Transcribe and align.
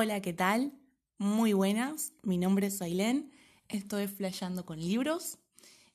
Hola, 0.00 0.22
¿qué 0.22 0.32
tal? 0.32 0.70
Muy 1.18 1.54
buenas, 1.54 2.12
mi 2.22 2.38
nombre 2.38 2.68
es 2.68 2.80
Ailén, 2.80 3.32
estoy 3.68 4.06
flasheando 4.06 4.64
con 4.64 4.78
libros 4.78 5.38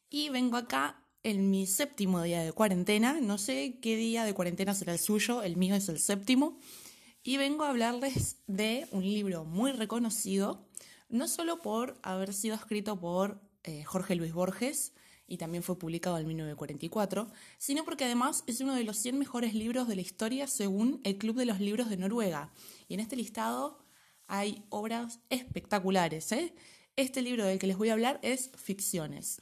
y 0.10 0.28
vengo 0.28 0.58
acá 0.58 1.02
en 1.24 1.50
mi 1.50 1.66
séptimo 1.68 2.22
día 2.22 2.44
de 2.44 2.52
cuarentena. 2.52 3.22
No 3.22 3.38
sé 3.38 3.80
qué 3.82 3.96
día 3.96 4.26
de 4.26 4.34
cuarentena 4.34 4.74
será 4.74 4.92
el 4.92 5.00
suyo, 5.00 5.42
el 5.42 5.56
mío 5.56 5.74
es 5.74 5.88
el 5.88 6.00
séptimo. 6.00 6.60
Y 7.24 7.38
vengo 7.38 7.64
a 7.64 7.70
hablarles 7.70 8.40
de 8.46 8.90
un 8.92 9.04
libro 9.04 9.46
muy 9.46 9.72
reconocido, 9.72 10.68
no 11.08 11.30
solo 11.30 11.62
por 11.62 11.98
haber 12.04 12.34
sido 12.34 12.56
escrito 12.56 13.00
por 13.00 13.40
eh, 13.64 13.86
Jorge 13.86 14.16
Luis 14.16 14.34
Borges, 14.34 14.92
y 15.28 15.38
también 15.38 15.64
fue 15.64 15.80
publicado 15.80 16.18
en 16.18 16.28
1944, 16.28 17.32
sino 17.58 17.86
porque 17.86 18.04
además 18.04 18.44
es 18.48 18.60
uno 18.60 18.76
de 18.76 18.84
los 18.84 18.98
100 18.98 19.18
mejores 19.18 19.54
libros 19.54 19.88
de 19.88 19.96
la 19.96 20.02
historia 20.02 20.48
según 20.48 21.00
el 21.06 21.18
Club 21.18 21.38
de 21.38 21.46
los 21.46 21.62
Libros 21.62 21.90
de 21.90 21.96
Noruega. 21.96 22.52
Y 22.90 22.96
en 22.96 23.00
este 23.00 23.16
listado 23.16 23.84
hay 24.28 24.64
obras 24.70 25.20
espectaculares. 25.30 26.32
¿eh? 26.32 26.54
Este 26.96 27.22
libro 27.22 27.46
del 27.46 27.60
que 27.60 27.68
les 27.68 27.78
voy 27.78 27.90
a 27.90 27.94
hablar 27.94 28.20
es 28.22 28.52
Ficciones. 28.56 29.42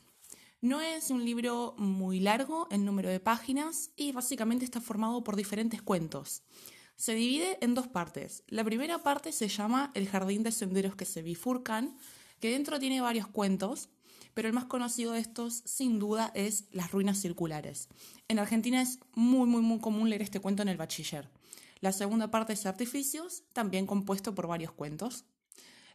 No 0.62 0.80
es 0.80 1.10
un 1.10 1.26
libro 1.26 1.74
muy 1.78 2.20
largo 2.20 2.68
en 2.70 2.86
número 2.86 3.10
de 3.10 3.20
páginas 3.20 3.90
y 3.96 4.12
básicamente 4.12 4.64
está 4.64 4.80
formado 4.80 5.24
por 5.24 5.36
diferentes 5.36 5.82
cuentos. 5.82 6.44
Se 6.96 7.16
divide 7.16 7.58
en 7.62 7.74
dos 7.74 7.88
partes. 7.88 8.44
La 8.48 8.64
primera 8.64 9.02
parte 9.02 9.32
se 9.32 9.48
llama 9.48 9.92
El 9.96 10.08
jardín 10.08 10.44
de 10.44 10.52
senderos 10.52 10.96
que 10.96 11.06
se 11.06 11.24
bifurcan, 11.24 11.98
que 12.40 12.52
dentro 12.52 12.80
tiene 12.80 13.02
varios 13.02 13.28
cuentos, 13.28 13.90
pero 14.36 14.48
el 14.48 14.54
más 14.54 14.66
conocido 14.66 15.14
de 15.14 15.20
estos 15.20 15.64
sin 15.66 15.98
duda 15.98 16.32
es 16.36 16.66
Las 16.72 16.92
ruinas 16.92 17.20
circulares. 17.20 17.90
En 18.28 18.38
Argentina 18.38 18.82
es 18.84 19.00
muy 19.16 19.48
muy 19.48 19.64
muy 19.64 19.80
común 19.80 20.12
leer 20.12 20.22
este 20.22 20.40
cuento 20.40 20.62
en 20.62 20.70
el 20.70 20.78
bachiller. 20.78 21.28
La 21.82 21.92
segunda 21.92 22.30
parte 22.30 22.54
es 22.54 22.68
Artificios, 22.68 23.44
también 23.54 23.88
compuesto 23.88 24.36
por 24.36 24.46
varios 24.46 24.72
cuentos. 24.72 25.26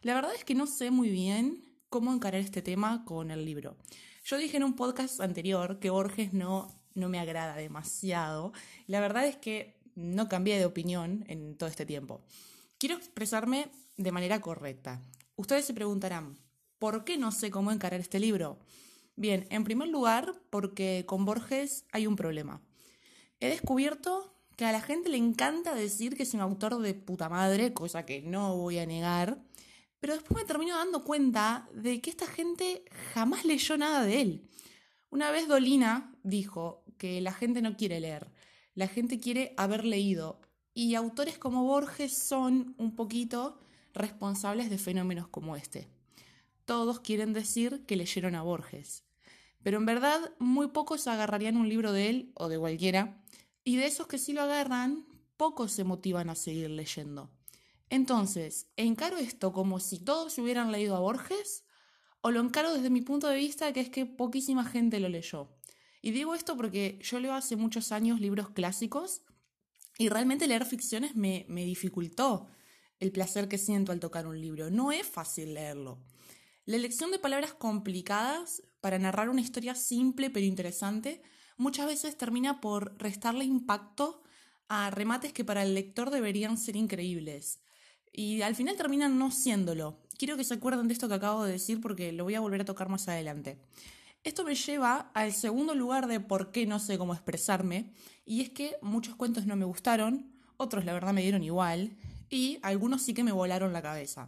La 0.01 0.13
verdad 0.13 0.35
es 0.35 0.43
que 0.43 0.53
no 0.53 0.67
sé 0.67 0.91
muy 0.91 1.09
bien 1.09 1.63
cómo 1.87 2.13
encarar 2.13 2.41
este 2.41 2.61
tema 2.61 3.05
con 3.05 3.31
el 3.31 3.45
libro. 3.45 3.77
Yo 4.25 4.37
dije 4.37 4.57
en 4.57 4.65
un 4.65 4.75
podcast 4.75 5.21
anterior 5.21 5.79
que 5.79 5.89
Borges 5.89 6.33
no, 6.33 6.67
no 6.93 7.07
me 7.07 7.19
agrada 7.19 7.55
demasiado. 7.55 8.51
La 8.85 8.99
verdad 8.99 9.25
es 9.27 9.37
que 9.37 9.79
no 9.95 10.27
cambié 10.27 10.59
de 10.59 10.65
opinión 10.65 11.23
en 11.29 11.55
todo 11.55 11.69
este 11.69 11.85
tiempo. 11.85 12.21
Quiero 12.77 12.97
expresarme 12.97 13.71
de 13.95 14.11
manera 14.11 14.41
correcta. 14.41 15.01
Ustedes 15.37 15.63
se 15.63 15.73
preguntarán, 15.73 16.37
¿por 16.79 17.05
qué 17.05 17.17
no 17.17 17.31
sé 17.31 17.49
cómo 17.49 17.71
encarar 17.71 18.01
este 18.01 18.19
libro? 18.19 18.59
Bien, 19.15 19.47
en 19.51 19.63
primer 19.63 19.87
lugar, 19.87 20.33
porque 20.49 21.05
con 21.07 21.23
Borges 21.23 21.85
hay 21.93 22.07
un 22.07 22.17
problema. 22.17 22.61
He 23.39 23.47
descubierto 23.47 24.36
que 24.57 24.65
a 24.65 24.71
la 24.71 24.81
gente 24.81 25.07
le 25.07 25.17
encanta 25.17 25.75
decir 25.75 26.17
que 26.17 26.23
es 26.23 26.33
un 26.33 26.41
autor 26.41 26.79
de 26.79 26.95
puta 26.95 27.29
madre, 27.29 27.73
cosa 27.73 28.05
que 28.05 28.23
no 28.23 28.57
voy 28.57 28.79
a 28.79 28.87
negar, 28.87 29.39
pero 29.99 30.13
después 30.13 30.43
me 30.43 30.47
termino 30.47 30.75
dando 30.75 31.03
cuenta 31.03 31.69
de 31.73 32.01
que 32.01 32.09
esta 32.09 32.27
gente 32.27 32.83
jamás 33.13 33.45
leyó 33.45 33.77
nada 33.77 34.03
de 34.03 34.21
él. 34.21 34.49
Una 35.11 35.31
vez 35.31 35.47
Dolina 35.47 36.13
dijo 36.23 36.83
que 36.97 37.21
la 37.21 37.33
gente 37.33 37.61
no 37.61 37.77
quiere 37.77 37.99
leer, 37.99 38.31
la 38.73 38.87
gente 38.87 39.19
quiere 39.19 39.53
haber 39.57 39.85
leído. 39.85 40.41
Y 40.73 40.95
autores 40.95 41.37
como 41.37 41.63
Borges 41.63 42.15
son 42.15 42.75
un 42.77 42.95
poquito 42.95 43.59
responsables 43.93 44.69
de 44.69 44.77
fenómenos 44.77 45.27
como 45.27 45.55
este. 45.55 45.87
Todos 46.65 46.99
quieren 46.99 47.33
decir 47.33 47.85
que 47.87 47.95
leyeron 47.95 48.35
a 48.35 48.43
Borges. 48.43 49.03
Pero 49.63 49.77
en 49.77 49.85
verdad 49.85 50.31
muy 50.39 50.67
pocos 50.67 51.07
agarrarían 51.07 51.57
un 51.57 51.69
libro 51.69 51.91
de 51.91 52.09
él 52.09 52.31
o 52.35 52.49
de 52.49 52.59
cualquiera. 52.59 53.23
Y 53.67 53.75
de 53.75 53.85
esos 53.85 54.07
que 54.07 54.17
sí 54.17 54.31
lo 54.31 54.43
agarran, 54.43 55.05
pocos 55.35 55.73
se 55.73 55.83
motivan 55.83 56.29
a 56.29 56.35
seguir 56.35 56.69
leyendo. 56.69 57.29
Entonces, 57.89 58.67
¿encaro 58.77 59.17
esto 59.17 59.51
como 59.51 59.81
si 59.81 59.99
todos 59.99 60.37
hubieran 60.37 60.71
leído 60.71 60.95
a 60.95 61.01
Borges? 61.01 61.65
¿O 62.21 62.31
lo 62.31 62.39
encaro 62.39 62.73
desde 62.73 62.89
mi 62.89 63.01
punto 63.01 63.27
de 63.27 63.35
vista 63.35 63.73
que 63.73 63.81
es 63.81 63.89
que 63.89 64.05
poquísima 64.05 64.63
gente 64.63 65.01
lo 65.01 65.09
leyó? 65.09 65.49
Y 66.01 66.11
digo 66.11 66.33
esto 66.33 66.55
porque 66.55 66.97
yo 67.03 67.19
leo 67.19 67.33
hace 67.33 67.57
muchos 67.57 67.91
años 67.91 68.21
libros 68.21 68.51
clásicos 68.51 69.23
y 69.97 70.07
realmente 70.07 70.47
leer 70.47 70.63
ficciones 70.63 71.17
me, 71.17 71.45
me 71.49 71.65
dificultó 71.65 72.47
el 73.01 73.11
placer 73.11 73.49
que 73.49 73.57
siento 73.57 73.91
al 73.91 73.99
tocar 73.99 74.27
un 74.27 74.39
libro. 74.39 74.69
No 74.71 74.93
es 74.93 75.05
fácil 75.05 75.55
leerlo. 75.55 76.01
La 76.63 76.77
elección 76.77 77.11
de 77.11 77.19
palabras 77.19 77.53
complicadas 77.53 78.63
para 78.79 78.97
narrar 78.97 79.27
una 79.27 79.41
historia 79.41 79.75
simple 79.75 80.29
pero 80.29 80.45
interesante 80.45 81.21
muchas 81.57 81.87
veces 81.87 82.17
termina 82.17 82.61
por 82.61 82.97
restarle 82.97 83.45
impacto 83.45 84.23
a 84.69 84.89
remates 84.89 85.33
que 85.33 85.45
para 85.45 85.63
el 85.63 85.73
lector 85.73 86.09
deberían 86.09 86.57
ser 86.57 86.75
increíbles 86.75 87.59
y 88.13 88.41
al 88.41 88.55
final 88.55 88.75
terminan 88.75 89.19
no 89.19 89.31
siéndolo. 89.31 89.99
Quiero 90.17 90.37
que 90.37 90.43
se 90.43 90.55
acuerden 90.55 90.87
de 90.87 90.93
esto 90.93 91.07
que 91.07 91.13
acabo 91.13 91.43
de 91.43 91.51
decir 91.51 91.79
porque 91.79 92.11
lo 92.11 92.23
voy 92.23 92.35
a 92.35 92.39
volver 92.39 92.61
a 92.61 92.65
tocar 92.65 92.89
más 92.89 93.07
adelante. 93.07 93.59
Esto 94.23 94.43
me 94.43 94.55
lleva 94.55 95.11
al 95.13 95.33
segundo 95.33 95.75
lugar 95.75 96.07
de 96.07 96.19
por 96.19 96.51
qué 96.51 96.65
no 96.65 96.79
sé 96.79 96.97
cómo 96.97 97.13
expresarme, 97.13 97.93
y 98.25 98.41
es 98.41 98.49
que 98.49 98.75
muchos 98.81 99.15
cuentos 99.15 99.45
no 99.45 99.55
me 99.55 99.65
gustaron, 99.65 100.33
otros 100.57 100.83
la 100.83 100.93
verdad 100.93 101.13
me 101.13 101.21
dieron 101.21 101.43
igual, 101.43 101.95
y 102.29 102.59
algunos 102.63 103.03
sí 103.03 103.13
que 103.13 103.23
me 103.23 103.31
volaron 103.31 103.71
la 103.71 103.81
cabeza. 103.81 104.27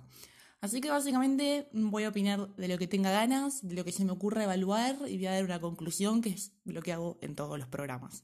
Así 0.62 0.82
que 0.82 0.90
básicamente 0.90 1.70
voy 1.72 2.04
a 2.04 2.10
opinar 2.10 2.54
de 2.56 2.68
lo 2.68 2.78
que 2.78 2.88
tenga 2.88 3.12
ganas, 3.12 3.66
de 3.66 3.76
lo 3.76 3.86
que 3.86 3.94
se 3.94 4.04
me 4.04 4.12
ocurra 4.12 4.44
evaluar 4.44 4.98
y 5.08 5.16
voy 5.16 5.28
a 5.28 5.34
dar 5.34 5.46
una 5.46 5.62
conclusión, 5.62 6.22
que 6.22 6.30
es 6.30 6.52
lo 6.66 6.82
que 6.82 6.92
hago 6.92 7.18
en 7.22 7.36
todos 7.36 7.58
los 7.58 7.68
programas. 7.70 8.24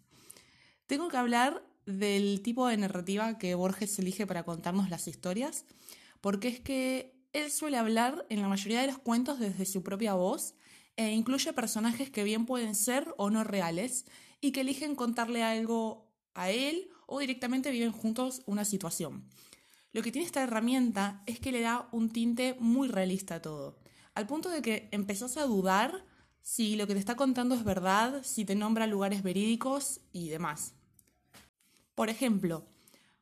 Tengo 0.85 1.07
que 1.07 1.17
hablar 1.17 1.63
del 1.85 2.41
tipo 2.41 2.67
de 2.67 2.77
narrativa 2.77 3.37
que 3.37 3.55
Borges 3.55 3.97
elige 3.99 4.27
para 4.27 4.43
contarnos 4.43 4.89
las 4.89 5.07
historias, 5.07 5.65
porque 6.19 6.49
es 6.49 6.59
que 6.59 7.15
él 7.31 7.51
suele 7.51 7.77
hablar 7.77 8.25
en 8.29 8.41
la 8.41 8.47
mayoría 8.47 8.81
de 8.81 8.87
los 8.87 8.97
cuentos 8.97 9.39
desde 9.39 9.65
su 9.65 9.83
propia 9.83 10.13
voz 10.13 10.55
e 10.97 11.11
incluye 11.11 11.53
personajes 11.53 12.09
que 12.09 12.23
bien 12.23 12.45
pueden 12.45 12.75
ser 12.75 13.13
o 13.17 13.29
no 13.29 13.43
reales 13.43 14.05
y 14.41 14.51
que 14.51 14.61
eligen 14.61 14.95
contarle 14.95 15.43
algo 15.43 16.11
a 16.33 16.49
él 16.49 16.89
o 17.07 17.19
directamente 17.19 17.71
viven 17.71 17.91
juntos 17.91 18.41
una 18.45 18.65
situación. 18.65 19.25
Lo 19.95 20.03
que 20.03 20.11
tiene 20.11 20.25
esta 20.25 20.43
herramienta 20.43 21.23
es 21.25 21.39
que 21.39 21.53
le 21.53 21.61
da 21.61 21.87
un 21.93 22.09
tinte 22.09 22.57
muy 22.59 22.89
realista 22.89 23.35
a 23.35 23.41
todo, 23.41 23.79
al 24.13 24.27
punto 24.27 24.49
de 24.49 24.61
que 24.61 24.89
empezás 24.91 25.37
a 25.37 25.45
dudar 25.45 26.03
si 26.41 26.75
lo 26.75 26.85
que 26.85 26.95
te 26.95 26.99
está 26.99 27.15
contando 27.15 27.55
es 27.55 27.63
verdad, 27.63 28.21
si 28.21 28.43
te 28.43 28.55
nombra 28.55 28.87
lugares 28.87 29.23
verídicos 29.23 30.01
y 30.11 30.27
demás. 30.27 30.73
Por 31.95 32.09
ejemplo, 32.09 32.65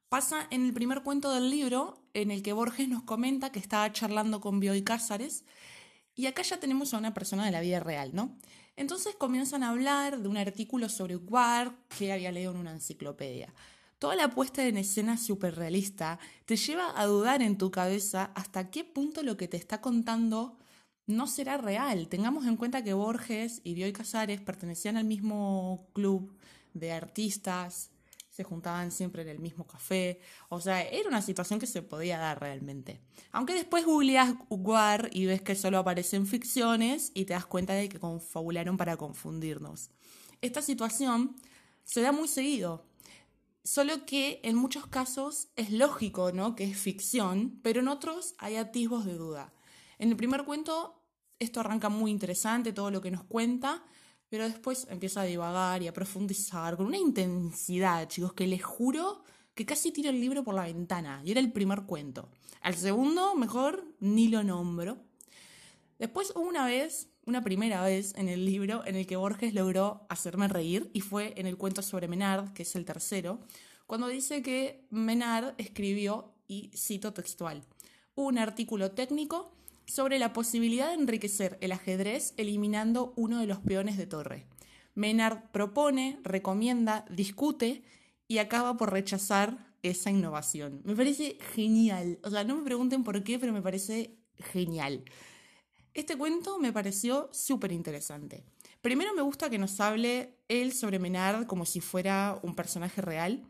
pasa 0.09 0.47
en 0.49 0.65
el 0.65 0.73
primer 0.73 1.03
cuento 1.03 1.31
del 1.31 1.51
libro 1.51 2.01
en 2.15 2.31
el 2.31 2.41
que 2.41 2.53
Borges 2.53 2.89
nos 2.89 3.03
comenta 3.03 3.51
que 3.51 3.59
estaba 3.59 3.91
charlando 3.91 4.41
con 4.41 4.59
Bioy 4.59 4.81
Cázares 4.81 5.45
y 6.15 6.25
acá 6.25 6.41
ya 6.41 6.59
tenemos 6.59 6.95
a 6.95 6.97
una 6.97 7.13
persona 7.13 7.45
de 7.45 7.51
la 7.51 7.61
vida 7.61 7.81
real, 7.81 8.15
¿no? 8.15 8.35
Entonces 8.75 9.13
comienzan 9.13 9.61
a 9.61 9.69
hablar 9.69 10.23
de 10.23 10.27
un 10.27 10.37
artículo 10.37 10.89
sobre 10.89 11.17
War 11.17 11.75
que 11.95 12.11
había 12.11 12.31
leído 12.31 12.51
en 12.51 12.57
una 12.57 12.71
enciclopedia. 12.71 13.53
Toda 14.03 14.17
la 14.17 14.31
puesta 14.31 14.67
en 14.67 14.75
escena 14.75 15.17
súper 15.17 15.55
realista 15.55 16.19
te 16.43 16.57
lleva 16.57 16.91
a 16.99 17.05
dudar 17.05 17.41
en 17.41 17.57
tu 17.57 17.71
cabeza 17.71 18.33
hasta 18.35 18.69
qué 18.69 18.83
punto 18.83 19.23
lo 19.23 19.37
que 19.37 19.47
te 19.47 19.55
está 19.55 19.79
contando 19.79 20.57
no 21.07 21.25
será 21.25 21.55
real. 21.55 22.09
Tengamos 22.09 22.45
en 22.45 22.57
cuenta 22.57 22.83
que 22.83 22.91
Borges 22.91 23.61
y 23.63 23.75
Bioy 23.75 23.93
Casares 23.93 24.41
pertenecían 24.41 24.97
al 24.97 25.05
mismo 25.05 25.87
club 25.93 26.37
de 26.73 26.91
artistas 26.91 27.91
se 28.29 28.43
juntaban 28.43 28.91
siempre 28.91 29.21
en 29.21 29.29
el 29.29 29.39
mismo 29.39 29.65
café. 29.65 30.19
O 30.49 30.59
sea, 30.59 30.81
era 30.81 31.07
una 31.07 31.21
situación 31.21 31.57
que 31.57 31.65
se 31.65 31.81
podía 31.81 32.17
dar 32.17 32.41
realmente. 32.41 32.99
Aunque 33.31 33.53
después 33.53 33.85
googleas 33.85 34.35
War 34.49 35.11
y 35.13 35.27
ves 35.27 35.41
que 35.41 35.55
solo 35.55 35.77
aparecen 35.77 36.27
ficciones 36.27 37.13
y 37.13 37.23
te 37.23 37.35
das 37.35 37.45
cuenta 37.45 37.71
de 37.71 37.87
que 37.87 38.01
confabularon 38.01 38.75
para 38.75 38.97
confundirnos. 38.97 39.91
Esta 40.41 40.61
situación 40.61 41.37
se 41.85 42.01
da 42.01 42.11
muy 42.11 42.27
seguido. 42.27 42.85
Solo 43.63 44.05
que 44.05 44.41
en 44.43 44.55
muchos 44.55 44.87
casos 44.87 45.47
es 45.55 45.71
lógico, 45.71 46.31
¿no? 46.31 46.55
Que 46.55 46.65
es 46.65 46.77
ficción, 46.77 47.59
pero 47.63 47.79
en 47.79 47.87
otros 47.87 48.35
hay 48.37 48.57
atisbos 48.57 49.05
de 49.05 49.13
duda. 49.13 49.53
En 49.99 50.09
el 50.09 50.17
primer 50.17 50.43
cuento 50.43 51.03
esto 51.39 51.59
arranca 51.59 51.89
muy 51.89 52.11
interesante, 52.11 52.73
todo 52.73 52.91
lo 52.91 53.01
que 53.01 53.11
nos 53.11 53.23
cuenta, 53.23 53.83
pero 54.29 54.45
después 54.45 54.87
empieza 54.89 55.21
a 55.21 55.25
divagar 55.25 55.81
y 55.83 55.87
a 55.87 55.93
profundizar 55.93 56.75
con 56.75 56.87
una 56.87 56.97
intensidad, 56.97 58.07
chicos, 58.07 58.33
que 58.33 58.47
les 58.47 58.63
juro 58.63 59.23
que 59.53 59.65
casi 59.65 59.91
tiro 59.91 60.09
el 60.09 60.19
libro 60.19 60.43
por 60.43 60.55
la 60.55 60.63
ventana. 60.63 61.21
Y 61.23 61.31
era 61.31 61.39
el 61.39 61.51
primer 61.51 61.83
cuento. 61.83 62.29
Al 62.61 62.75
segundo, 62.75 63.35
mejor, 63.35 63.85
ni 63.99 64.27
lo 64.27 64.43
nombro. 64.43 64.97
Después 65.99 66.33
una 66.35 66.65
vez, 66.65 67.09
una 67.25 67.43
primera 67.43 67.81
vez 67.83 68.13
en 68.15 68.29
el 68.29 68.45
libro 68.45 68.85
en 68.85 68.95
el 68.95 69.07
que 69.07 69.15
Borges 69.15 69.53
logró 69.53 70.05
hacerme 70.09 70.47
reír 70.47 70.89
y 70.93 71.01
fue 71.01 71.33
en 71.37 71.47
el 71.47 71.57
cuento 71.57 71.81
sobre 71.81 72.07
Menard, 72.07 72.53
que 72.53 72.63
es 72.63 72.75
el 72.75 72.85
tercero, 72.85 73.39
cuando 73.87 74.07
dice 74.07 74.41
que 74.41 74.85
Menard 74.89 75.53
escribió, 75.57 76.33
y 76.47 76.71
cito 76.75 77.13
textual, 77.13 77.63
un 78.15 78.37
artículo 78.37 78.91
técnico 78.91 79.55
sobre 79.85 80.19
la 80.19 80.33
posibilidad 80.33 80.89
de 80.89 80.95
enriquecer 80.95 81.57
el 81.61 81.71
ajedrez 81.71 82.33
eliminando 82.37 83.13
uno 83.15 83.39
de 83.39 83.47
los 83.47 83.59
peones 83.59 83.97
de 83.97 84.05
torre. 84.05 84.45
Menard 84.95 85.39
propone, 85.51 86.19
recomienda, 86.23 87.05
discute 87.09 87.83
y 88.27 88.37
acaba 88.37 88.77
por 88.77 88.91
rechazar 88.91 89.73
esa 89.81 90.11
innovación. 90.11 90.81
Me 90.85 90.95
parece 90.95 91.37
genial. 91.53 92.19
O 92.23 92.29
sea, 92.29 92.43
no 92.43 92.55
me 92.55 92.63
pregunten 92.63 93.03
por 93.03 93.23
qué, 93.23 93.39
pero 93.39 93.51
me 93.51 93.61
parece 93.61 94.17
genial. 94.37 95.03
Este 95.93 96.17
cuento 96.17 96.57
me 96.57 96.73
pareció 96.73 97.29
súper 97.31 97.71
interesante. 97.71 98.43
Primero 98.81 99.13
me 99.13 99.21
gusta 99.21 99.51
que 99.51 99.59
nos 99.59 99.79
hable 99.79 100.39
él 100.47 100.73
sobre 100.73 100.97
Menard 100.97 101.45
como 101.45 101.65
si 101.65 101.81
fuera 101.81 102.39
un 102.41 102.55
personaje 102.55 102.99
real. 103.01 103.43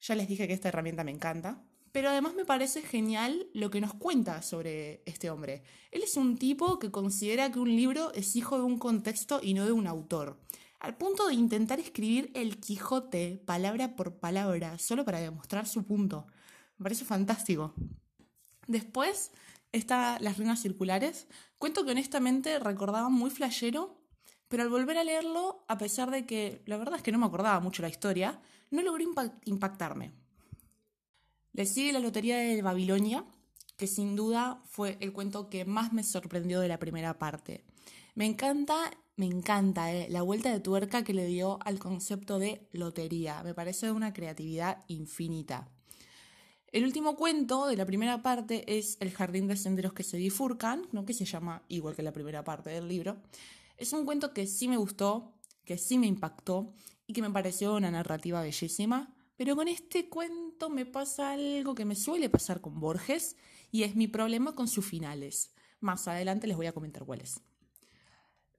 Ya 0.00 0.16
les 0.16 0.26
dije 0.26 0.48
que 0.48 0.54
esta 0.54 0.68
herramienta 0.68 1.04
me 1.04 1.12
encanta. 1.12 1.62
Pero 1.92 2.10
además 2.10 2.34
me 2.34 2.44
parece 2.44 2.82
genial 2.82 3.46
lo 3.54 3.70
que 3.70 3.80
nos 3.80 3.94
cuenta 3.94 4.42
sobre 4.42 5.02
este 5.06 5.30
hombre. 5.30 5.62
Él 5.92 6.02
es 6.02 6.16
un 6.16 6.36
tipo 6.36 6.80
que 6.80 6.90
considera 6.90 7.50
que 7.50 7.60
un 7.60 7.74
libro 7.74 8.12
es 8.12 8.34
hijo 8.34 8.58
de 8.58 8.64
un 8.64 8.78
contexto 8.78 9.40
y 9.42 9.54
no 9.54 9.64
de 9.64 9.72
un 9.72 9.86
autor. 9.86 10.38
Al 10.80 10.96
punto 10.96 11.28
de 11.28 11.34
intentar 11.34 11.80
escribir 11.80 12.30
el 12.34 12.58
Quijote 12.58 13.40
palabra 13.46 13.96
por 13.96 14.18
palabra, 14.18 14.78
solo 14.78 15.04
para 15.04 15.20
demostrar 15.20 15.66
su 15.66 15.84
punto. 15.84 16.26
Me 16.76 16.84
parece 16.84 17.04
fantástico. 17.04 17.72
Después 18.66 19.32
está 19.72 20.18
Las 20.20 20.38
Ruinas 20.38 20.60
Circulares. 20.60 21.26
Cuento 21.58 21.84
que 21.84 21.92
honestamente 21.92 22.58
recordaba 22.58 23.08
muy 23.08 23.30
flashero, 23.30 24.00
pero 24.48 24.62
al 24.62 24.68
volver 24.68 24.98
a 24.98 25.04
leerlo, 25.04 25.64
a 25.68 25.78
pesar 25.78 26.10
de 26.10 26.26
que 26.26 26.62
la 26.66 26.76
verdad 26.76 26.96
es 26.96 27.02
que 27.02 27.12
no 27.12 27.18
me 27.18 27.26
acordaba 27.26 27.60
mucho 27.60 27.82
la 27.82 27.88
historia, 27.88 28.40
no 28.70 28.82
logró 28.82 29.04
impactarme. 29.44 30.12
Le 31.52 31.66
sigue 31.66 31.92
La 31.92 32.00
Lotería 32.00 32.38
de 32.38 32.62
Babilonia, 32.62 33.24
que 33.76 33.86
sin 33.86 34.16
duda 34.16 34.62
fue 34.66 34.96
el 35.00 35.12
cuento 35.12 35.48
que 35.48 35.64
más 35.64 35.92
me 35.92 36.02
sorprendió 36.02 36.60
de 36.60 36.68
la 36.68 36.78
primera 36.78 37.18
parte. 37.18 37.64
Me 38.14 38.26
encanta, 38.26 38.90
me 39.16 39.26
encanta 39.26 39.92
eh, 39.92 40.08
la 40.10 40.22
vuelta 40.22 40.50
de 40.52 40.60
tuerca 40.60 41.04
que 41.04 41.14
le 41.14 41.26
dio 41.26 41.58
al 41.64 41.78
concepto 41.78 42.38
de 42.38 42.68
lotería. 42.72 43.42
Me 43.44 43.54
parece 43.54 43.92
una 43.92 44.12
creatividad 44.12 44.84
infinita. 44.88 45.70
El 46.70 46.84
último 46.84 47.16
cuento 47.16 47.66
de 47.66 47.76
la 47.76 47.86
primera 47.86 48.20
parte 48.22 48.78
es 48.78 48.98
El 49.00 49.10
jardín 49.10 49.46
de 49.48 49.56
senderos 49.56 49.94
que 49.94 50.02
se 50.02 50.18
bifurcan, 50.18 50.86
¿no? 50.92 51.06
que 51.06 51.14
se 51.14 51.24
llama 51.24 51.62
igual 51.68 51.96
que 51.96 52.02
la 52.02 52.12
primera 52.12 52.44
parte 52.44 52.68
del 52.68 52.88
libro. 52.88 53.16
Es 53.78 53.94
un 53.94 54.04
cuento 54.04 54.34
que 54.34 54.46
sí 54.46 54.68
me 54.68 54.76
gustó, 54.76 55.32
que 55.64 55.78
sí 55.78 55.96
me 55.96 56.06
impactó 56.06 56.74
y 57.06 57.14
que 57.14 57.22
me 57.22 57.30
pareció 57.30 57.74
una 57.74 57.90
narrativa 57.90 58.42
bellísima. 58.42 59.14
Pero 59.36 59.56
con 59.56 59.66
este 59.66 60.10
cuento 60.10 60.68
me 60.68 60.84
pasa 60.84 61.32
algo 61.32 61.74
que 61.74 61.86
me 61.86 61.94
suele 61.94 62.28
pasar 62.28 62.60
con 62.60 62.80
Borges 62.80 63.36
y 63.70 63.84
es 63.84 63.96
mi 63.96 64.06
problema 64.06 64.54
con 64.54 64.68
sus 64.68 64.84
finales. 64.84 65.54
Más 65.80 66.06
adelante 66.06 66.46
les 66.46 66.56
voy 66.56 66.66
a 66.66 66.72
comentar 66.72 67.04
cuáles. 67.04 67.40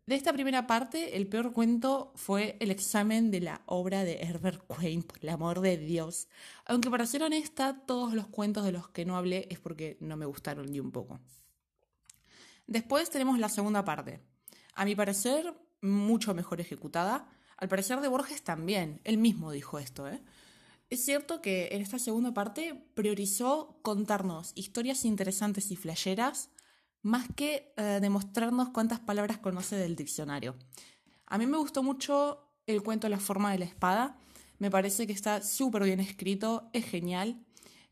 De 0.09 0.15
esta 0.15 0.33
primera 0.33 0.65
parte, 0.65 1.17
el 1.17 1.27
peor 1.27 1.53
cuento 1.53 2.11
fue 2.15 2.57
el 2.61 2.71
examen 2.71 3.29
de 3.29 3.41
la 3.41 3.61
obra 3.67 4.03
de 4.03 4.19
Herbert 4.23 4.65
Quain, 4.65 5.03
por 5.03 5.19
el 5.21 5.29
amor 5.29 5.61
de 5.61 5.77
Dios. 5.77 6.29
Aunque 6.65 6.89
para 6.89 7.05
ser 7.05 7.21
honesta, 7.21 7.83
todos 7.85 8.15
los 8.15 8.25
cuentos 8.25 8.65
de 8.65 8.71
los 8.71 8.89
que 8.89 9.05
no 9.05 9.17
hablé 9.17 9.45
es 9.51 9.59
porque 9.59 9.97
no 9.99 10.17
me 10.17 10.25
gustaron 10.25 10.71
ni 10.71 10.79
un 10.79 10.91
poco. 10.91 11.19
Después 12.65 13.11
tenemos 13.11 13.37
la 13.37 13.49
segunda 13.49 13.85
parte. 13.85 14.19
A 14.73 14.83
mi 14.83 14.95
parecer, 14.95 15.53
mucho 15.79 16.33
mejor 16.33 16.59
ejecutada. 16.59 17.29
Al 17.57 17.69
parecer 17.69 18.01
de 18.01 18.07
Borges 18.07 18.41
también. 18.41 19.01
Él 19.03 19.19
mismo 19.19 19.51
dijo 19.51 19.77
esto, 19.77 20.09
¿eh? 20.09 20.23
Es 20.89 21.05
cierto 21.05 21.39
que 21.39 21.69
en 21.73 21.83
esta 21.83 21.99
segunda 21.99 22.33
parte 22.33 22.83
priorizó 22.95 23.77
contarnos 23.83 24.53
historias 24.55 25.05
interesantes 25.05 25.69
y 25.69 25.75
flasheras 25.75 26.49
más 27.01 27.27
que 27.35 27.73
eh, 27.77 27.99
demostrarnos 28.01 28.69
cuántas 28.69 28.99
palabras 28.99 29.37
conoce 29.37 29.75
del 29.75 29.95
diccionario. 29.95 30.55
A 31.27 31.37
mí 31.37 31.45
me 31.45 31.57
gustó 31.57 31.83
mucho 31.83 32.45
el 32.65 32.83
cuento 32.83 33.09
La 33.09 33.19
forma 33.19 33.51
de 33.51 33.59
la 33.59 33.65
espada, 33.65 34.19
me 34.59 34.69
parece 34.69 35.07
que 35.07 35.13
está 35.13 35.41
súper 35.41 35.83
bien 35.83 35.99
escrito, 35.99 36.69
es 36.73 36.85
genial, 36.85 37.43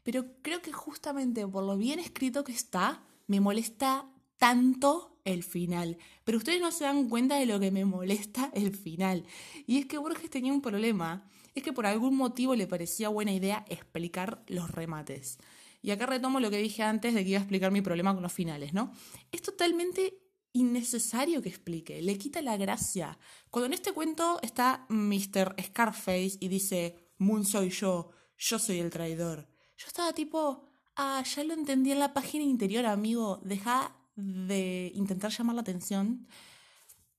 pero 0.04 0.26
creo 0.42 0.62
que 0.62 0.72
justamente 0.72 1.48
por 1.48 1.64
lo 1.64 1.78
bien 1.78 2.00
escrito 2.00 2.44
que 2.44 2.52
está, 2.52 3.04
me 3.26 3.40
molesta 3.40 4.06
tanto 4.38 5.18
el 5.26 5.44
final. 5.44 5.98
Pero 6.24 6.38
ustedes 6.38 6.62
no 6.62 6.72
se 6.72 6.84
dan 6.84 7.10
cuenta 7.10 7.36
de 7.36 7.46
lo 7.46 7.60
que 7.60 7.72
me 7.72 7.86
molesta 7.86 8.52
el 8.54 8.76
final. 8.76 9.26
Y 9.66 9.80
es 9.80 9.86
que 9.86 9.98
Borges 9.98 10.30
tenía 10.30 10.54
un 10.54 10.62
problema, 10.62 11.28
es 11.56 11.64
que 11.64 11.74
por 11.74 11.86
algún 11.86 12.16
motivo 12.16 12.56
le 12.56 12.68
parecía 12.68 13.10
buena 13.10 13.34
idea 13.34 13.66
explicar 13.68 14.44
los 14.48 14.72
remates. 14.72 15.40
Y 15.82 15.92
acá 15.92 16.06
retomo 16.06 16.40
lo 16.40 16.50
que 16.50 16.58
dije 16.58 16.84
antes 16.84 17.14
de 17.14 17.24
que 17.24 17.30
iba 17.32 17.40
a 17.40 17.42
explicar 17.42 17.72
mi 17.72 17.82
problema 17.82 18.14
con 18.14 18.24
los 18.24 18.34
finales, 18.34 18.74
¿no? 18.74 18.92
Es 19.32 19.42
totalmente 19.42 20.20
innecesario 20.54 21.42
que 21.42 21.50
explique, 21.50 22.02
le 22.02 22.18
quita 22.18 22.42
la 22.42 22.58
gracia. 22.58 23.18
Cuando 23.50 23.68
en 23.68 23.74
este 23.74 23.94
cuento 23.94 24.40
está 24.42 24.86
Mr. 24.90 25.56
Scarface 25.62 26.38
y 26.40 26.48
dice, 26.48 27.12
Moon 27.18 27.46
soy 27.46 27.70
yo, 27.70 28.10
yo 28.38 28.60
soy 28.60 28.80
el 28.80 28.90
traidor. 28.90 29.48
Yo 29.78 29.88
estaba 29.88 30.14
tipo, 30.14 30.66
ah, 30.96 31.24
ya 31.24 31.44
lo 31.44 31.54
entendí 31.54 31.92
en 31.92 32.00
la 32.00 32.14
página 32.14 32.44
interior, 32.44 32.86
amigo, 32.86 33.40
deja 33.44 33.96
de 34.16 34.92
intentar 34.96 35.32
llamar 35.32 35.56
la 35.56 35.62
atención. 35.62 36.28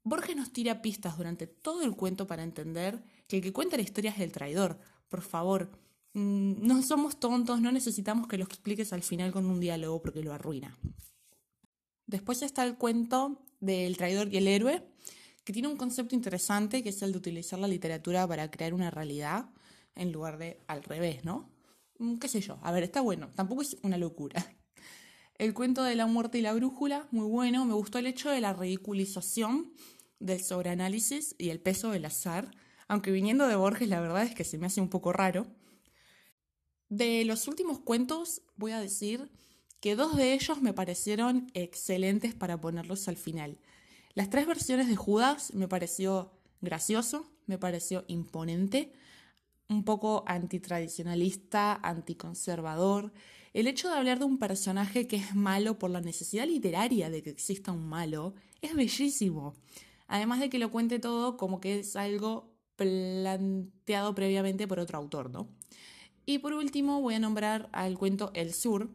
Borges 0.03 0.37
nos 0.37 0.53
tira 0.53 0.83
pistas 0.83 1.17
durante 1.17 1.47
todo 1.47 1.83
el 1.83 1.95
cuento 1.95 2.27
para 2.27 2.43
entender 2.43 3.05
que 3.29 3.37
el 3.37 3.43
que 3.43 3.53
cuenta 3.53 3.77
la 3.77 3.83
historia 3.83 4.11
es 4.11 4.21
el 4.21 4.33
traidor. 4.33 4.81
Por 5.09 5.23
favor, 5.23 5.71
no 6.19 6.83
somos 6.83 7.21
tontos, 7.21 7.61
no 7.61 7.73
necesitamos 7.73 8.29
que 8.29 8.39
lo 8.39 8.45
expliques 8.45 8.93
al 8.93 9.03
final 9.03 9.33
con 9.33 9.47
un 9.47 9.61
diálogo 9.61 10.03
porque 10.03 10.23
lo 10.23 10.33
arruina. 10.33 10.79
Después 12.07 12.43
está 12.43 12.65
el 12.65 12.77
cuento 12.77 13.45
del 13.61 13.97
traidor 13.97 14.33
y 14.33 14.39
el 14.39 14.49
héroe, 14.49 14.83
que 15.45 15.53
tiene 15.53 15.69
un 15.69 15.77
concepto 15.77 16.15
interesante, 16.15 16.83
que 16.83 16.91
es 16.91 17.03
el 17.03 17.13
de 17.13 17.19
utilizar 17.19 17.59
la 17.59 17.69
literatura 17.69 18.27
para 18.27 18.51
crear 18.51 18.75
una 18.75 18.91
realidad 18.91 19.51
en 19.95 20.13
lugar 20.13 20.39
de 20.39 20.61
al 20.67 20.83
revés, 20.83 21.25
¿no? 21.25 21.51
Mm, 21.99 22.17
¿Qué 22.17 22.29
sé 22.29 22.41
yo? 22.41 22.59
A 22.63 22.73
ver, 22.73 22.83
está 22.83 23.01
bueno, 23.01 23.31
tampoco 23.35 23.63
es 23.63 23.77
una 23.83 23.99
locura. 23.99 24.45
El 25.39 25.55
cuento 25.55 25.85
de 25.85 25.95
la 25.95 26.07
muerte 26.07 26.39
y 26.39 26.43
la 26.43 26.53
brújula, 26.53 27.07
muy 27.13 27.27
bueno. 27.27 27.65
Me 27.65 27.75
gustó 27.75 28.01
el 28.01 28.09
hecho 28.09 28.29
de 28.29 28.41
la 28.41 28.55
ridiculización 28.55 29.73
del 30.19 30.43
sobreanálisis 30.43 31.37
y 31.39 31.51
el 31.51 31.61
peso 31.61 31.93
del 31.93 32.07
azar, 32.07 32.51
aunque 32.89 33.13
viniendo 33.13 33.47
de 33.47 33.55
Borges 33.55 33.89
la 33.89 34.01
verdad 34.01 34.25
es 34.25 34.35
que 34.35 34.43
se 34.43 34.59
me 34.59 34.67
hace 34.67 34.81
un 34.81 34.89
poco 34.89 35.13
raro. 35.13 35.47
De 36.89 37.25
los 37.27 37.49
últimos 37.49 37.81
cuentos 37.81 38.41
voy 38.57 38.73
a 38.73 38.81
decir 38.81 39.31
que 39.81 39.95
dos 39.95 40.17
de 40.17 40.33
ellos 40.33 40.63
me 40.63 40.73
parecieron 40.73 41.51
excelentes 41.53 42.35
para 42.35 42.61
ponerlos 42.61 43.09
al 43.09 43.17
final. 43.17 43.59
Las 44.15 44.31
tres 44.31 44.47
versiones 44.47 44.89
de 44.89 44.97
Judas 44.97 45.53
me 45.55 45.69
pareció 45.69 46.33
gracioso, 46.61 47.31
me 47.47 47.59
pareció 47.59 48.05
imponente, 48.09 48.93
un 49.69 49.85
poco 49.85 50.25
antitradicionalista, 50.27 51.75
anticonservador. 51.75 53.13
El 53.53 53.67
hecho 53.67 53.91
de 53.91 53.97
hablar 53.97 54.19
de 54.19 54.25
un 54.25 54.39
personaje 54.39 55.07
que 55.07 55.17
es 55.17 55.35
malo 55.35 55.79
por 55.79 55.91
la 55.91 56.01
necesidad 56.01 56.47
literaria 56.47 57.11
de 57.11 57.23
que 57.23 57.31
exista 57.31 57.71
un 57.71 57.87
malo 57.87 58.35
es 58.63 58.75
bellísimo. 58.75 59.55
Además 60.07 60.41
de 60.41 60.49
que 60.49 60.59
lo 60.59 60.71
cuente 60.71 60.99
todo 60.99 61.37
como 61.37 61.61
que 61.61 61.81
es 61.81 61.97
algo 61.97 62.57
planteado 62.77 64.15
previamente 64.15 64.67
por 64.67 64.81
otro 64.81 64.97
autor, 64.97 65.31
¿no? 65.31 65.49
Y 66.29 66.41
por 66.41 66.53
último 66.53 67.01
voy 67.01 67.15
a 67.15 67.19
nombrar 67.19 67.71
al 67.73 67.97
cuento 67.97 68.33
El 68.35 68.53
Sur, 68.53 68.91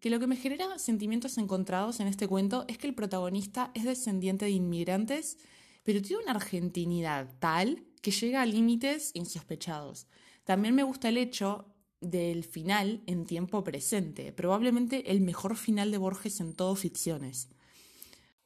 que 0.00 0.10
lo 0.10 0.18
que 0.18 0.26
me 0.26 0.34
genera 0.34 0.76
sentimientos 0.80 1.38
encontrados 1.38 2.00
en 2.00 2.08
este 2.08 2.26
cuento 2.26 2.64
es 2.66 2.78
que 2.78 2.88
el 2.88 2.96
protagonista 2.96 3.70
es 3.74 3.84
descendiente 3.84 4.46
de 4.46 4.50
inmigrantes, 4.50 5.38
pero 5.84 6.02
tiene 6.02 6.24
una 6.24 6.32
argentinidad 6.32 7.32
tal 7.38 7.84
que 8.02 8.10
llega 8.10 8.42
a 8.42 8.46
límites 8.46 9.12
insospechados. 9.14 10.08
También 10.42 10.74
me 10.74 10.82
gusta 10.82 11.10
el 11.10 11.16
hecho 11.16 11.72
del 12.00 12.42
final 12.42 13.04
en 13.06 13.24
tiempo 13.24 13.62
presente, 13.62 14.32
probablemente 14.32 15.12
el 15.12 15.20
mejor 15.20 15.56
final 15.56 15.92
de 15.92 15.98
Borges 15.98 16.40
en 16.40 16.54
todo 16.54 16.74
ficciones. 16.74 17.50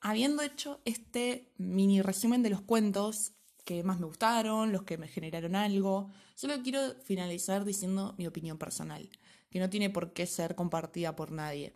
Habiendo 0.03 0.43
hecho 0.43 0.83
este 0.85 1.51
mini 1.57 2.03
resumen 2.03 2.43
de 2.43 2.51
los 2.51 2.61
cuentos, 2.61 3.33
que 3.69 3.85
más 3.85 4.01
me 4.01 4.07
gustaron, 4.07 4.73
los 4.73 4.85
que 4.85 4.97
me 4.97 5.09
generaron 5.09 5.55
algo. 5.55 6.09
Solo 6.35 6.55
quiero 6.63 6.81
finalizar 7.05 7.67
diciendo 7.67 8.15
mi 8.17 8.27
opinión 8.27 8.57
personal, 8.57 9.11
que 9.51 9.59
no 9.61 9.69
tiene 9.69 9.91
por 9.91 10.15
qué 10.15 10.25
ser 10.25 10.55
compartida 10.55 11.15
por 11.15 11.33
nadie. 11.33 11.75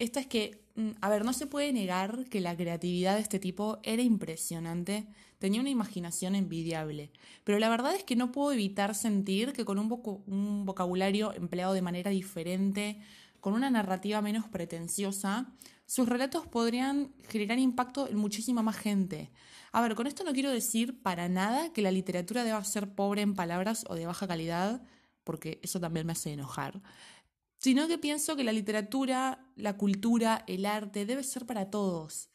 Esta 0.00 0.18
es 0.18 0.26
que, 0.26 0.64
mm, 0.74 0.90
a 1.00 1.08
ver, 1.08 1.24
no 1.24 1.32
se 1.32 1.46
puede 1.46 1.72
negar 1.72 2.24
que 2.28 2.40
la 2.40 2.56
creatividad 2.56 3.14
de 3.14 3.20
este 3.20 3.38
tipo 3.38 3.78
era 3.84 4.02
impresionante, 4.02 5.06
tenía 5.38 5.60
una 5.60 5.70
imaginación 5.70 6.34
envidiable, 6.34 7.12
pero 7.44 7.60
la 7.60 7.68
verdad 7.68 7.94
es 7.94 8.02
que 8.02 8.16
no 8.16 8.32
puedo 8.32 8.50
evitar 8.50 8.96
sentir 8.96 9.52
que 9.52 9.64
con 9.64 9.78
un, 9.78 9.88
un 10.26 10.66
vocabulario 10.66 11.32
empleado 11.32 11.74
de 11.74 11.82
manera 11.82 12.10
diferente, 12.10 12.98
con 13.44 13.52
una 13.52 13.68
narrativa 13.68 14.22
menos 14.22 14.48
pretenciosa, 14.48 15.52
sus 15.84 16.08
relatos 16.08 16.46
podrían 16.46 17.12
generar 17.28 17.58
impacto 17.58 18.08
en 18.08 18.16
muchísima 18.16 18.62
más 18.62 18.74
gente. 18.74 19.30
A 19.70 19.82
ver, 19.82 19.94
con 19.94 20.06
esto 20.06 20.24
no 20.24 20.32
quiero 20.32 20.50
decir 20.50 21.02
para 21.02 21.28
nada 21.28 21.70
que 21.74 21.82
la 21.82 21.90
literatura 21.90 22.42
deba 22.42 22.64
ser 22.64 22.94
pobre 22.94 23.20
en 23.20 23.34
palabras 23.34 23.84
o 23.90 23.96
de 23.96 24.06
baja 24.06 24.26
calidad, 24.26 24.80
porque 25.24 25.60
eso 25.62 25.78
también 25.78 26.06
me 26.06 26.12
hace 26.12 26.32
enojar, 26.32 26.80
sino 27.58 27.86
que 27.86 27.98
pienso 27.98 28.34
que 28.34 28.44
la 28.44 28.52
literatura, 28.52 29.46
la 29.56 29.76
cultura, 29.76 30.42
el 30.46 30.64
arte 30.64 31.04
debe 31.04 31.22
ser 31.22 31.44
para 31.44 31.68
todos, 31.68 32.30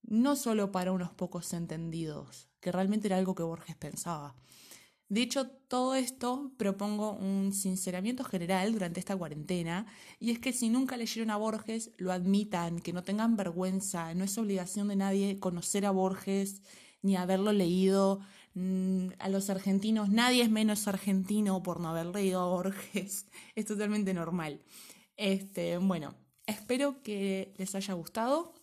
no 0.00 0.34
solo 0.34 0.72
para 0.72 0.92
unos 0.92 1.12
pocos 1.12 1.52
entendidos, 1.52 2.48
que 2.60 2.72
realmente 2.72 3.08
era 3.08 3.18
algo 3.18 3.34
que 3.34 3.42
Borges 3.42 3.76
pensaba. 3.76 4.34
De 5.08 5.22
hecho, 5.22 5.48
todo 5.48 5.94
esto 5.94 6.52
propongo 6.56 7.12
un 7.12 7.52
sinceramiento 7.52 8.24
general 8.24 8.72
durante 8.72 9.00
esta 9.00 9.16
cuarentena, 9.16 9.86
y 10.18 10.30
es 10.30 10.38
que 10.38 10.52
si 10.52 10.70
nunca 10.70 10.96
leyeron 10.96 11.30
a 11.30 11.36
Borges, 11.36 11.92
lo 11.98 12.12
admitan, 12.12 12.80
que 12.80 12.92
no 12.92 13.02
tengan 13.02 13.36
vergüenza, 13.36 14.14
no 14.14 14.24
es 14.24 14.36
obligación 14.38 14.88
de 14.88 14.96
nadie 14.96 15.38
conocer 15.38 15.86
a 15.86 15.90
Borges 15.90 16.62
ni 17.02 17.16
haberlo 17.16 17.52
leído. 17.52 18.20
Mm, 18.54 19.08
a 19.18 19.28
los 19.28 19.50
argentinos, 19.50 20.10
nadie 20.10 20.42
es 20.42 20.50
menos 20.50 20.86
argentino 20.86 21.62
por 21.62 21.80
no 21.80 21.88
haber 21.88 22.06
leído 22.06 22.40
a 22.40 22.46
Borges, 22.46 23.26
es 23.54 23.66
totalmente 23.66 24.14
normal. 24.14 24.60
Este, 25.16 25.76
bueno, 25.78 26.14
espero 26.46 27.02
que 27.02 27.52
les 27.58 27.74
haya 27.74 27.94
gustado 27.94 28.54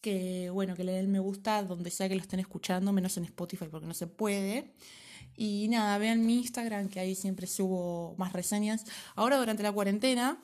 que 0.00 0.50
bueno, 0.50 0.76
que 0.76 0.84
le 0.84 0.92
den 0.92 1.10
me 1.10 1.18
gusta 1.18 1.64
donde 1.64 1.90
sea 1.90 2.08
que 2.08 2.14
lo 2.14 2.20
estén 2.20 2.38
escuchando, 2.38 2.92
menos 2.92 3.16
en 3.16 3.24
Spotify 3.24 3.66
porque 3.68 3.88
no 3.88 3.94
se 3.94 4.06
puede. 4.06 4.72
Y 5.36 5.68
nada, 5.68 5.98
vean 5.98 6.24
mi 6.24 6.38
Instagram, 6.38 6.88
que 6.88 7.00
ahí 7.00 7.14
siempre 7.14 7.46
subo 7.46 8.14
más 8.16 8.32
reseñas. 8.32 8.84
Ahora 9.14 9.36
durante 9.36 9.62
la 9.62 9.72
cuarentena, 9.72 10.40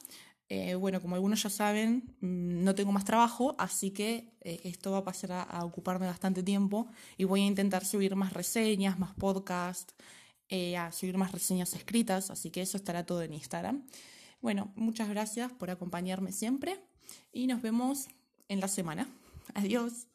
eh, 0.54 0.74
bueno, 0.74 1.00
como 1.00 1.14
algunos 1.14 1.42
ya 1.42 1.48
saben, 1.48 2.14
mm, 2.20 2.62
no 2.62 2.74
tengo 2.74 2.92
más 2.92 3.06
trabajo, 3.06 3.54
así 3.58 3.90
que 3.90 4.34
eh, 4.42 4.60
esto 4.64 4.92
va 4.92 4.98
a 4.98 5.04
pasar 5.04 5.32
a, 5.32 5.64
ocuparme 5.64 6.06
bastante 6.06 6.42
tiempo 6.42 6.88
y 7.16 7.24
voy 7.24 7.40
a 7.40 7.46
intentar 7.46 7.86
subir 7.86 8.14
más 8.16 8.34
reseñas, 8.34 8.98
más 8.98 9.14
podcasts, 9.14 9.94
eh, 10.50 10.76
a 10.76 10.92
subir 10.92 11.16
más 11.16 11.32
reseñas 11.32 11.72
escritas, 11.72 12.30
así 12.30 12.50
que 12.50 12.60
eso 12.60 12.76
estará 12.76 13.06
todo 13.06 13.22
en 13.22 13.32
Instagram. 13.32 13.86
Bueno, 14.42 14.72
muchas 14.76 15.08
gracias 15.08 15.50
por 15.52 15.70
acompañarme 15.70 16.32
siempre 16.32 16.78
y 17.32 17.46
nos 17.46 17.62
vemos 17.62 18.08
en 18.48 18.60
la 18.60 18.68
semana. 18.68 19.08
Adiós. 19.54 20.11